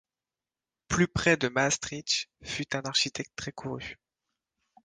Plus 0.87 1.07
près 1.07 1.37
de 1.37 1.47
Maastricht, 1.47 2.27
fut 2.41 2.75
un 2.75 2.81
architecte 2.85 3.33
très 3.35 3.51
couru. 3.51 3.99